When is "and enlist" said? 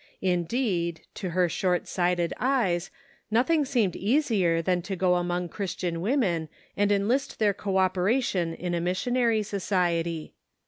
6.75-7.37